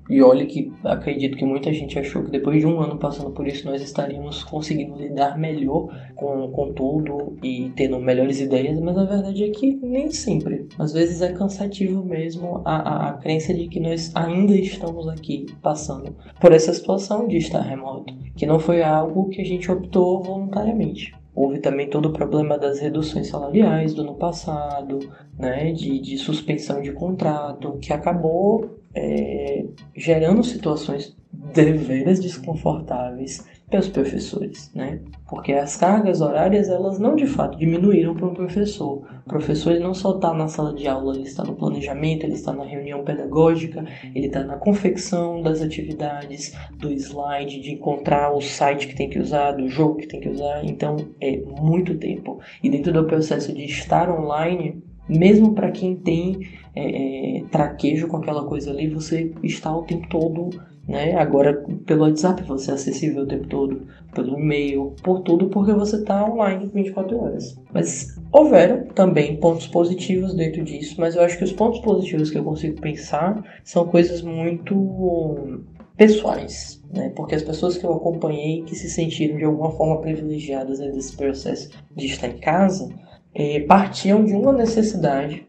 [0.08, 3.46] e olha que acredito que muita gente achou que depois de um ano passando por
[3.46, 9.04] isso nós estaríamos conseguindo lidar melhor com, com tudo e tendo melhores ideias, mas a
[9.04, 10.66] verdade é que nem sempre.
[10.78, 15.46] Às vezes é cansativo mesmo a, a, a crença de que nós ainda estamos aqui
[15.62, 20.22] passando por essa situação de estar remoto, que não foi algo que a gente optou
[20.22, 21.14] voluntariamente.
[21.40, 24.98] Houve também todo o problema das reduções salariais do ano passado,
[25.38, 29.64] né, de, de suspensão de contrato, que acabou é,
[29.96, 35.00] gerando situações deveras desconfortáveis para os professores, né?
[35.28, 39.06] Porque as cargas horárias elas não de fato diminuíram para o professor.
[39.24, 42.34] O professor ele não só está na sala de aula, ele está no planejamento, ele
[42.34, 48.40] está na reunião pedagógica, ele está na confecção das atividades, do slide, de encontrar o
[48.40, 50.64] site que tem que usar, do jogo que tem que usar.
[50.64, 52.40] Então é muito tempo.
[52.60, 56.40] E dentro do processo de estar online, mesmo para quem tem
[56.74, 60.50] é, é, traquejo com aquela coisa ali, você está o tempo todo
[60.90, 61.14] né?
[61.14, 65.96] Agora pelo WhatsApp você é acessível o tempo todo, pelo e-mail, por tudo, porque você
[65.96, 67.56] está online 24 horas.
[67.72, 72.38] Mas houveram também pontos positivos dentro disso, mas eu acho que os pontos positivos que
[72.38, 75.62] eu consigo pensar são coisas muito
[75.96, 77.12] pessoais, né?
[77.14, 81.70] Porque as pessoas que eu acompanhei que se sentiram de alguma forma privilegiadas nesse processo
[81.94, 82.92] de estar em casa,
[83.32, 85.46] eh, partiam de uma necessidade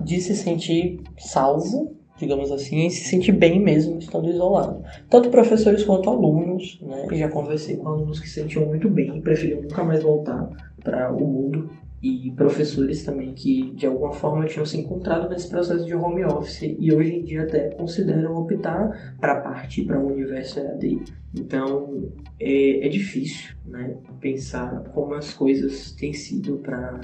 [0.00, 4.82] de se sentir salvo digamos assim, e se sentir bem mesmo estando isolado.
[5.08, 7.06] Tanto professores quanto alunos, né?
[7.10, 10.50] Eu já conversei com alunos que se sentiam muito bem e preferiam nunca mais voltar
[10.82, 11.70] para o mundo.
[12.00, 16.76] E professores também que de alguma forma tinham se encontrado nesse processo de home office
[16.78, 21.00] e hoje em dia até consideram optar para partir para o um universo EAD.
[21.36, 22.08] Então
[22.38, 27.00] é, é difícil né, pensar como as coisas têm sido para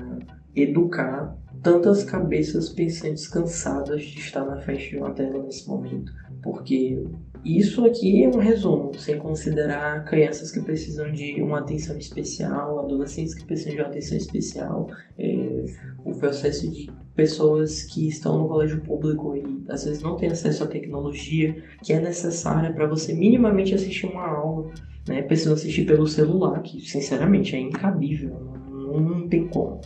[0.54, 6.12] educar tantas cabeças pensantes cansadas de estar na frente de uma tela nesse momento.
[6.42, 7.02] Porque
[7.44, 13.34] isso aqui é um resumo, sem considerar crianças que precisam de uma atenção especial, adolescentes
[13.34, 15.64] que precisam de uma atenção especial, é,
[16.04, 20.64] o processo de pessoas que estão no colégio público e às vezes não têm acesso
[20.64, 24.70] à tecnologia que é necessária para você minimamente assistir uma aula,
[25.08, 25.22] né?
[25.22, 28.36] Precisam assistir pelo celular, que sinceramente é incabível,
[28.70, 29.80] não, não tem como.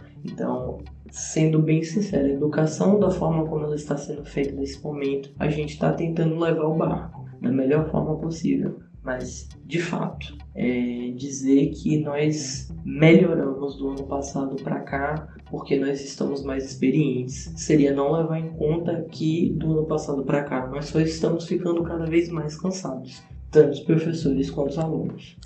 [1.11, 5.49] Sendo bem sincero, a educação da forma como ela está sendo feita nesse momento, a
[5.49, 8.81] gente está tentando levar o barco da melhor forma possível.
[9.03, 16.03] Mas, de fato, é dizer que nós melhoramos do ano passado para cá porque nós
[16.03, 20.87] estamos mais experientes seria não levar em conta que do ano passado para cá nós
[20.87, 25.37] só estamos ficando cada vez mais cansados, tanto os professores quanto os alunos.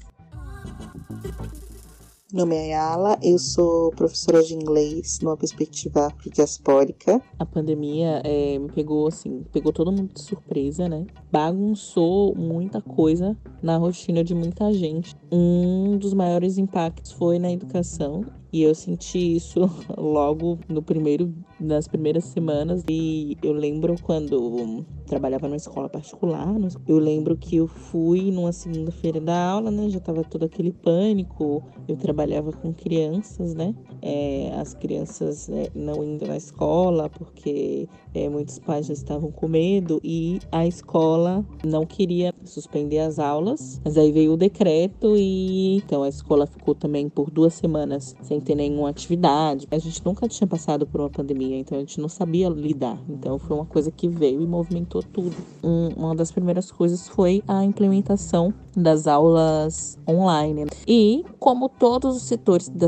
[2.32, 7.20] Meu nome é Ayala, eu sou professora de inglês numa perspectiva diaspórica.
[7.38, 11.04] A pandemia é, me pegou assim, pegou todo mundo de surpresa, né?
[11.30, 15.14] Bagunçou muita coisa na rotina de muita gente.
[15.30, 19.60] Um dos maiores impactos foi na educação e eu senti isso
[19.96, 22.84] logo no primeiro, nas primeiras semanas.
[22.88, 26.54] E eu lembro quando trabalhava numa escola particular,
[26.86, 29.88] eu lembro que eu fui numa segunda-feira da aula, né?
[29.88, 31.62] Já tava todo aquele pânico.
[31.88, 33.74] Eu trabalhava com crianças, né?
[34.02, 39.48] É, as crianças é, não indo na escola porque é, muitos pais já estavam com
[39.48, 43.80] medo e a escola não queria suspender as aulas.
[43.84, 48.40] Mas aí veio o decreto e então a escola ficou também por duas semanas sem
[48.40, 49.66] ter nenhuma atividade.
[49.70, 52.98] A gente nunca tinha passado por uma pandemia, então a gente não sabia lidar.
[53.08, 55.34] Então foi uma coisa que veio e movimentou tudo.
[55.62, 60.66] Um, uma das primeiras coisas foi a implementação das aulas online.
[60.86, 62.86] E como todos os setores da,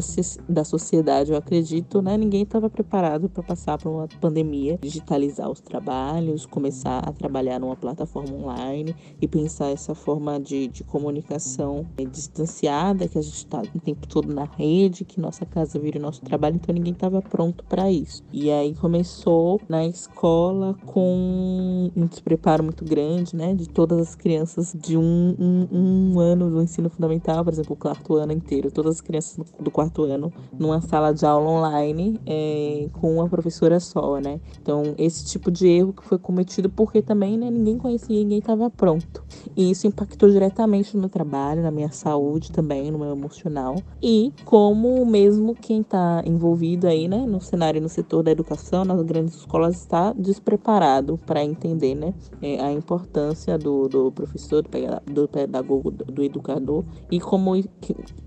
[0.48, 4.78] da sociedade, eu acredito, né, ninguém estava preparado para passar por uma pandemia,
[5.14, 10.84] digitalizar os trabalhos, começar a trabalhar numa plataforma online e pensar essa forma de, de
[10.84, 15.98] comunicação distanciada que a gente está o tempo todo na rede, que nossa casa vira
[15.98, 18.22] o nosso trabalho, então ninguém estava pronto para isso.
[18.32, 24.74] E aí começou na escola com um despreparo muito grande, né, de todas as crianças
[24.74, 25.68] de um, um,
[26.14, 29.70] um ano do ensino fundamental, por exemplo, o quarto ano inteiro, todas as crianças do
[29.70, 34.40] quarto ano numa sala de aula online é, com uma professora só, né?
[34.60, 38.70] Então esse tipo de erro que foi cometido porque também né, ninguém conhecia, ninguém estava
[38.70, 39.22] pronto.
[39.56, 45.04] E isso impactou diretamente no trabalho, na minha saúde também, no meu emocional e como
[45.04, 49.34] mesmo mesmo quem está envolvido aí, né, no cenário no setor da educação, nas grandes
[49.34, 54.64] escolas, está despreparado para entender, né, é, a importância do, do professor,
[55.06, 57.54] do pedagogo, do educador e como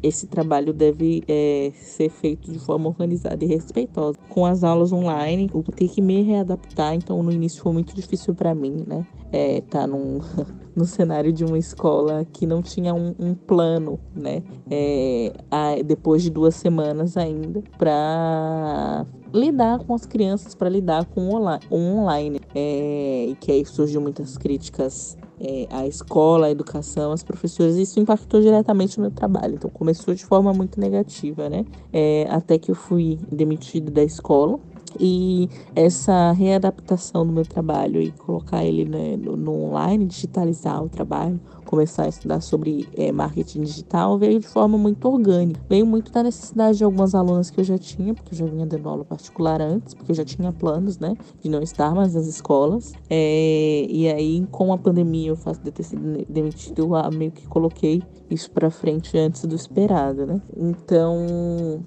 [0.04, 4.18] esse trabalho deve é, ser feito de forma organizada e respeitosa.
[4.30, 8.36] Com as aulas online, eu ter que me readaptar, então no início foi muito difícil
[8.36, 10.20] para mim, né, é, tá num,
[10.76, 14.44] no cenário de uma escola que não tinha um, um plano, né?
[14.70, 21.30] É, a, depois de duas semanas ainda, para lidar com as crianças, para lidar com
[21.30, 21.36] o
[21.72, 22.40] online.
[22.56, 28.42] É, e que aí surgiu muitas críticas é, escola, a educação, as professoras, isso impactou
[28.42, 29.56] diretamente no meu trabalho.
[29.56, 31.66] Então começou de forma muito negativa, né?
[31.92, 34.60] É, até que eu fui demitida da escola
[35.00, 40.90] e essa readaptação do meu trabalho e colocar ele né, no, no, online, digitalizar o
[40.90, 45.60] trabalho, começar a estudar sobre é, marketing digital, veio de forma muito orgânica.
[45.70, 48.66] Veio muito da necessidade de algumas alunas que eu já tinha, porque eu já vinha
[48.66, 52.26] dando aula particular antes, porque eu já tinha planos, né, de não estar mais nas
[52.28, 52.94] escolas.
[53.10, 57.32] É, e aí, com a pandemia, o fato de eu ter sido demitido, eu meio
[57.32, 60.42] que coloquei isso para frente antes do esperado, né.
[60.56, 61.84] Então,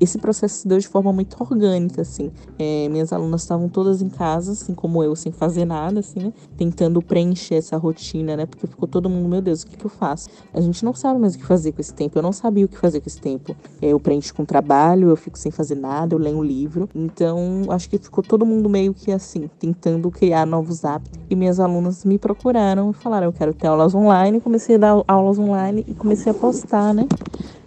[0.00, 2.30] esse processo se deu de forma muito orgânica, assim.
[2.58, 6.32] É, minhas alunas estavam todas em casa, assim como eu, sem fazer nada, assim, né?
[6.56, 8.46] Tentando preencher essa rotina, né?
[8.46, 10.28] Porque ficou todo mundo, meu Deus, o que, que eu faço?
[10.52, 12.18] A gente não sabe mais o que fazer com esse tempo.
[12.18, 13.56] Eu não sabia o que fazer com esse tempo.
[13.80, 16.88] É, eu preencho com trabalho, eu fico sem fazer nada, eu leio um livro.
[16.94, 21.18] Então, acho que ficou todo mundo meio que assim, tentando criar novos hábitos.
[21.28, 24.40] E minhas alunas me procuraram e falaram: eu quero ter aulas online.
[24.40, 27.06] Comecei a dar aulas online e comecei a postar, né?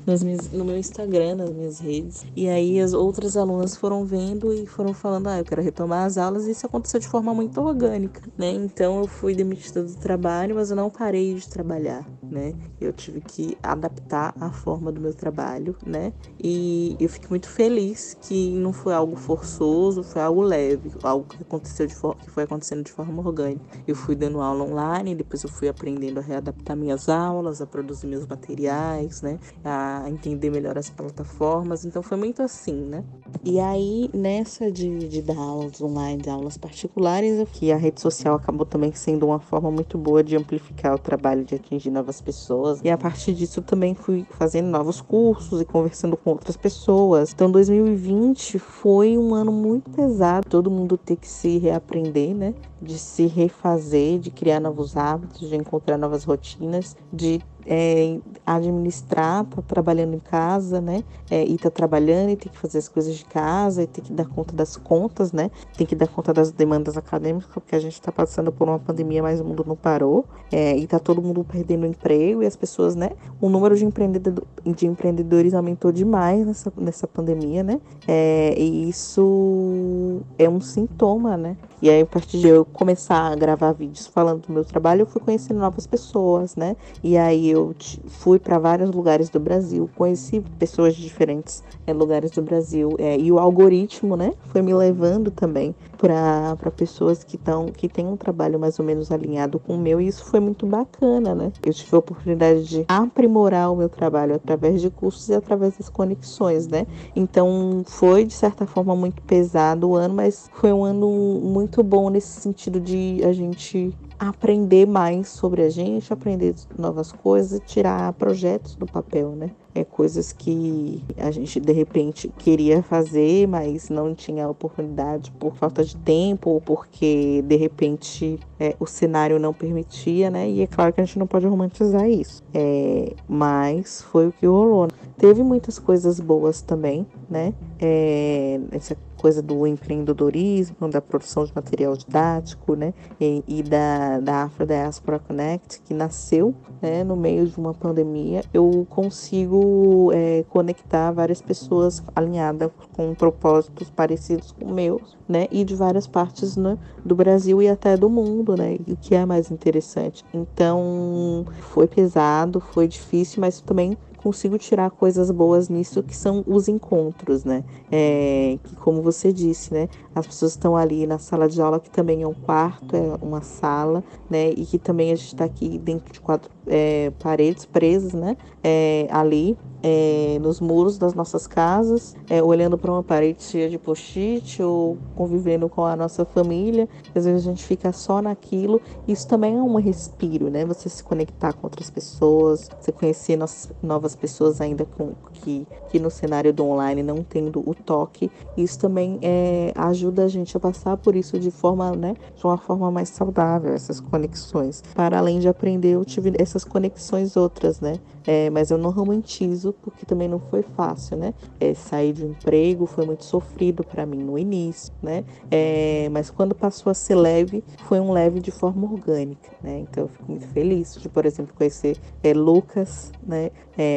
[0.05, 2.25] Nas minhas, no meu Instagram, nas minhas redes.
[2.35, 6.17] E aí as outras alunas foram vendo e foram falando: ah, eu quero retomar as
[6.17, 6.47] aulas.
[6.47, 8.51] E isso aconteceu de forma muito orgânica, né?
[8.51, 12.53] Então eu fui demitida do trabalho, mas eu não parei de trabalhar, né?
[12.79, 16.13] Eu tive que adaptar a forma do meu trabalho, né?
[16.41, 21.41] E eu fico muito feliz que não foi algo forçoso, foi algo leve, algo que
[21.41, 23.61] aconteceu de que foi acontecendo de forma orgânica.
[23.87, 28.07] Eu fui dando aula online, depois eu fui aprendendo a readaptar minhas aulas, a produzir
[28.07, 29.39] meus materiais, né?
[29.63, 31.85] A entender melhor as plataformas.
[31.85, 33.03] Então foi muito assim, né?
[33.43, 38.35] E aí, nessa de, de dar aulas online, de aulas particulares, que a rede social
[38.35, 42.79] acabou também sendo uma forma muito boa de amplificar o trabalho, de atingir novas pessoas.
[42.83, 47.33] E a partir disso também fui fazendo novos cursos e conversando com outras pessoas.
[47.33, 52.53] Então 2020 foi um ano muito pesado, todo mundo ter que se reaprender, né?
[52.81, 57.41] De se refazer, de criar novos hábitos, de encontrar novas rotinas, de
[57.73, 61.05] é, administrar, tá trabalhando em casa, né?
[61.29, 64.11] É, e tá trabalhando e tem que fazer as coisas de casa e tem que
[64.11, 65.49] dar conta das contas, né?
[65.77, 69.23] Tem que dar conta das demandas acadêmicas, porque a gente está passando por uma pandemia,
[69.23, 70.25] mas o mundo não parou.
[70.51, 73.11] É, e tá todo mundo perdendo emprego e as pessoas, né?
[73.39, 77.79] O número de, empreendedor, de empreendedores aumentou demais nessa, nessa pandemia, né?
[78.05, 81.55] É, e isso é um sintoma, né?
[81.81, 85.05] E aí, a partir de eu começar a gravar vídeos falando do meu trabalho, eu
[85.05, 86.75] fui conhecendo novas pessoas, né?
[87.03, 87.60] E aí eu
[88.07, 92.95] fui para vários lugares do Brasil, conheci pessoas de diferentes é, lugares do Brasil.
[92.97, 98.07] É, e o algoritmo, né, foi me levando também para pessoas que estão que têm
[98.07, 100.01] um trabalho mais ou menos alinhado com o meu.
[100.01, 101.51] E isso foi muito bacana, né?
[101.63, 105.89] Eu tive a oportunidade de aprimorar o meu trabalho através de cursos e através das
[105.89, 106.87] conexões, né?
[107.15, 112.09] Então foi de certa forma muito pesado o ano, mas foi um ano muito bom
[112.09, 118.75] nesse sentido de a gente aprender mais sobre a gente, aprender novas coisas, tirar projetos
[118.75, 119.51] do papel, né?
[119.73, 125.83] É coisas que a gente de repente queria fazer, mas não tinha oportunidade por falta
[125.83, 130.49] de tempo ou porque de repente é, o cenário não permitia, né?
[130.49, 132.43] E é claro que a gente não pode romantizar isso.
[132.53, 134.87] É, mas foi o que rolou.
[135.17, 137.53] Teve muitas coisas boas também, né?
[137.79, 142.91] É, essa coisa do empreendedorismo, da produção de material didático, né?
[143.19, 148.43] E, e da, da Afro Diaspora Connect, que nasceu né, no meio de uma pandemia,
[148.51, 155.47] eu consigo é, conectar várias pessoas alinhadas com propósitos parecidos com meus, né?
[155.51, 158.77] E de várias partes né, do Brasil e até do mundo, né?
[158.87, 160.25] O que é mais interessante.
[160.33, 166.67] Então, foi pesado, foi difícil, mas também consigo tirar coisas boas nisso, que são os
[166.67, 167.63] encontros, né?
[167.91, 169.89] É, que como você disse, né?
[170.13, 173.41] As pessoas estão ali na sala de aula, que também é um quarto, é uma
[173.41, 174.49] sala, né?
[174.49, 178.37] E que também a gente está aqui dentro de quatro é, paredes presas, né?
[178.63, 183.77] É, ali é, nos muros das nossas casas, é, olhando para uma parede cheia de
[183.77, 186.87] post-it ou convivendo com a nossa família.
[187.15, 188.81] Às vezes a gente fica só naquilo.
[189.07, 190.65] Isso também é um respiro, né?
[190.65, 193.37] Você se conectar com outras pessoas, você conhecer
[193.81, 198.31] novas pessoas ainda com, que, que no cenário do online não tendo o toque.
[198.55, 202.15] Isso também é, ajuda a gente a passar por isso de forma, né?
[202.35, 204.81] De uma forma mais saudável, essas conexões.
[204.93, 207.99] Para além de aprender, eu tive essas conexões outras, né?
[208.25, 211.33] É, mas eu não romantizo porque também não foi fácil, né?
[211.59, 215.23] É, sair de um emprego foi muito sofrido para mim no início, né?
[215.49, 219.79] É, mas quando passou a ser leve, foi um leve de forma orgânica, né?
[219.79, 223.51] Então eu fico muito feliz de, por exemplo, conhecer é, Lucas, né?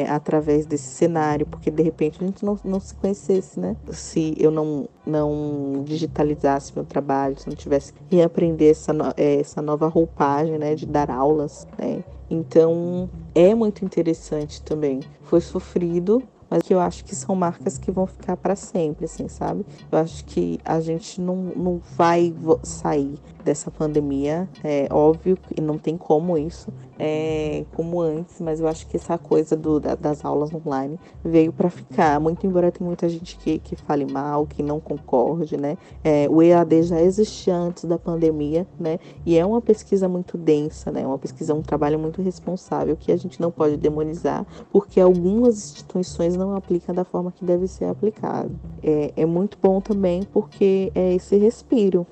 [0.09, 3.77] Através desse cenário, porque de repente a gente não, não se conhecesse, né?
[3.91, 9.89] Se eu não, não digitalizasse meu trabalho, se não tivesse reaprender essa, é, essa nova
[9.89, 12.03] roupagem, né, de dar aulas, né?
[12.31, 15.01] Então é muito interessante também.
[15.23, 19.29] Foi sofrido, mas que eu acho que são marcas que vão ficar para sempre, assim,
[19.29, 19.65] sabe?
[19.91, 25.79] Eu acho que a gente não, não vai sair dessa pandemia, é óbvio que não
[25.79, 30.25] tem como isso, é, como antes, mas eu acho que essa coisa do, da, das
[30.25, 34.63] aulas online veio para ficar, muito embora tem muita gente que, que fale mal, que
[34.63, 35.77] não concorde, né?
[36.03, 38.99] É, o EAD já existia antes da pandemia, né?
[39.27, 41.07] E é uma pesquisa muito densa, né?
[41.07, 46.37] Uma pesquisa, um trabalho muito responsável que a gente não pode demonizar, porque algumas instituições
[46.37, 48.51] não aplicam da forma que deve ser aplicado.
[48.83, 52.07] É, é muito bom também porque é esse respiro,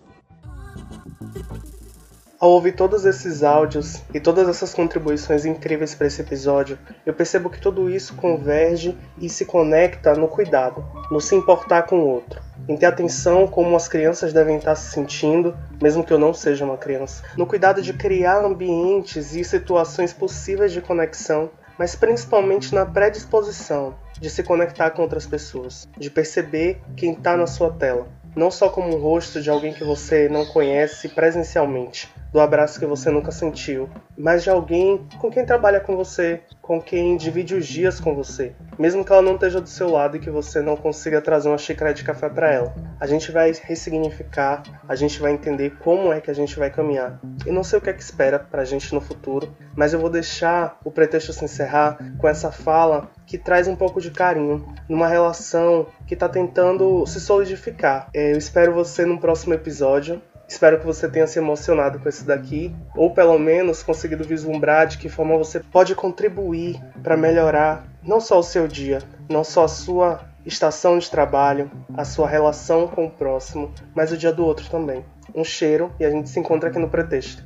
[2.42, 6.76] ao ouvir todos esses áudios e todas essas contribuições incríveis para esse episódio,
[7.06, 12.00] eu percebo que tudo isso converge e se conecta no cuidado, no se importar com
[12.00, 16.18] o outro, em ter atenção como as crianças devem estar se sentindo, mesmo que eu
[16.18, 21.94] não seja uma criança, no cuidado de criar ambientes e situações possíveis de conexão, mas
[21.94, 27.70] principalmente na predisposição de se conectar com outras pessoas, de perceber quem está na sua
[27.70, 32.80] tela, não só como um rosto de alguém que você não conhece presencialmente, do abraço
[32.80, 37.54] que você nunca sentiu, mas de alguém com quem trabalha com você, com quem divide
[37.54, 40.62] os dias com você, mesmo que ela não esteja do seu lado e que você
[40.62, 42.74] não consiga trazer uma xícara de café para ela.
[42.98, 47.20] A gente vai ressignificar, a gente vai entender como é que a gente vai caminhar.
[47.44, 50.08] Eu não sei o que é que espera pra gente no futuro, mas eu vou
[50.08, 55.08] deixar o pretexto se encerrar com essa fala que traz um pouco de carinho numa
[55.08, 58.10] relação que está tentando se solidificar.
[58.12, 60.20] É, eu espero você no próximo episódio.
[60.46, 64.98] Espero que você tenha se emocionado com esse daqui, ou pelo menos conseguido vislumbrar de
[64.98, 68.98] que forma você pode contribuir para melhorar não só o seu dia,
[69.30, 74.16] não só a sua estação de trabalho, a sua relação com o próximo, mas o
[74.18, 75.02] dia do outro também.
[75.34, 77.42] Um cheiro e a gente se encontra aqui no pretexto.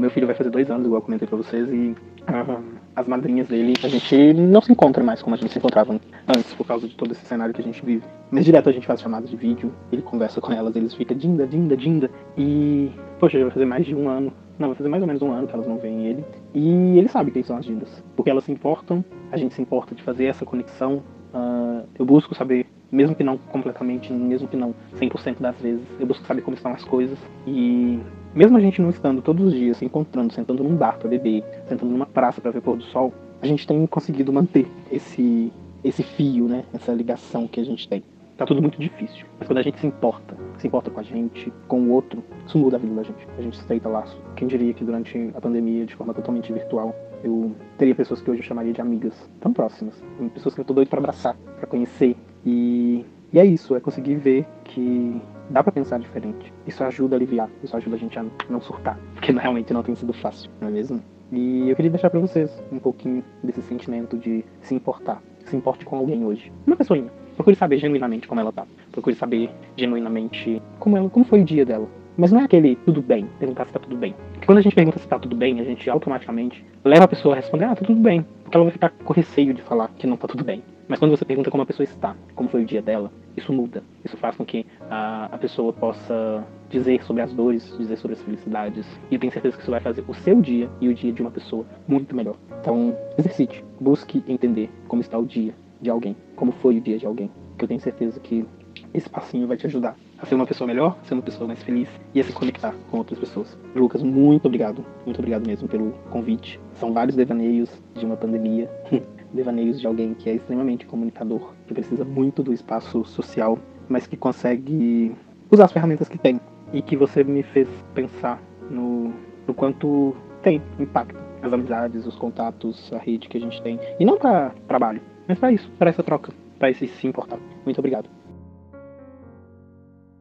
[0.00, 2.64] O meu filho vai fazer dois anos, igual eu comentei pra vocês, e uh,
[2.96, 6.54] as madrinhas dele, a gente não se encontra mais como a gente se encontrava antes,
[6.54, 8.02] por causa de todo esse cenário que a gente vive.
[8.30, 11.46] Mas direto a gente faz chamadas de vídeo, ele conversa com elas, eles ficam Dinda,
[11.46, 12.10] Dinda, Dinda.
[12.36, 15.20] E, poxa, já vai fazer mais de um ano, não, vai fazer mais ou menos
[15.20, 16.24] um ano que elas não veem ele.
[16.54, 19.94] E ele sabe quem são as Dindas, porque elas se importam, a gente se importa
[19.94, 21.02] de fazer essa conexão.
[21.34, 26.06] Uh, eu busco saber mesmo que não completamente, mesmo que não 100% das vezes, eu
[26.06, 27.98] busco saber como estão as coisas e
[28.34, 31.44] mesmo a gente não estando todos os dias se encontrando, sentando num bar para beber,
[31.68, 36.02] sentando numa praça para ver pôr do sol, a gente tem conseguido manter esse esse
[36.02, 38.02] fio, né, essa ligação que a gente tem.
[38.36, 41.52] Tá tudo muito difícil, mas quando a gente se importa, se importa com a gente,
[41.68, 43.28] com o outro, isso muda a vida da gente.
[43.38, 44.18] A gente estreita laço.
[44.34, 48.40] Quem diria que durante a pandemia, de forma totalmente virtual, eu teria pessoas que hoje
[48.40, 50.02] eu chamaria de amigas tão próximas,
[50.34, 54.16] pessoas que eu tô doido para abraçar, para conhecer e e é isso, é conseguir
[54.16, 56.52] ver que dá para pensar diferente.
[56.66, 59.94] Isso ajuda a aliviar, isso ajuda a gente a não surtar, porque realmente não tem
[59.94, 61.00] sido fácil, não é mesmo?
[61.30, 65.22] E eu queria deixar para vocês um pouquinho desse sentimento de se importar.
[65.44, 66.52] Se importe com alguém hoje.
[66.66, 67.08] Uma pessoinha.
[67.36, 68.66] Procure saber genuinamente como ela tá.
[68.90, 71.88] Procure saber genuinamente como ela, como foi o dia dela.
[72.16, 74.14] Mas não é aquele tudo bem, perguntar se tá tudo bem.
[74.50, 77.36] Quando a gente pergunta se tá tudo bem, a gente automaticamente leva a pessoa a
[77.36, 78.26] responder, ah, tá tudo bem.
[78.42, 80.60] Porque ela vai ficar com receio de falar que não tá tudo bem.
[80.88, 83.80] Mas quando você pergunta como a pessoa está, como foi o dia dela, isso muda.
[84.04, 88.22] Isso faz com que a, a pessoa possa dizer sobre as dores, dizer sobre as
[88.24, 88.84] felicidades.
[89.08, 91.22] E eu tenho certeza que isso vai fazer o seu dia e o dia de
[91.22, 92.34] uma pessoa muito melhor.
[92.60, 93.64] Então, exercite.
[93.80, 97.30] Busque entender como está o dia de alguém, como foi o dia de alguém.
[97.56, 98.44] Que eu tenho certeza que
[98.92, 101.62] esse passinho vai te ajudar a ser uma pessoa melhor, a ser uma pessoa mais
[101.62, 103.58] feliz e a se conectar com outras pessoas.
[103.74, 104.84] Lucas, muito obrigado.
[105.04, 106.60] Muito obrigado mesmo pelo convite.
[106.74, 108.70] São vários devaneios de uma pandemia.
[109.32, 113.58] devaneios de alguém que é extremamente comunicador, que precisa muito do espaço social,
[113.88, 115.14] mas que consegue
[115.50, 116.40] usar as ferramentas que tem.
[116.72, 118.40] E que você me fez pensar
[118.70, 119.12] no,
[119.46, 123.78] no quanto tem impacto as amizades, os contatos, a rede que a gente tem.
[123.98, 127.38] E não para trabalho, mas para isso, para essa troca, para esse se importar.
[127.64, 128.08] Muito obrigado.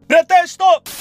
[0.10, 1.00] Pretexto!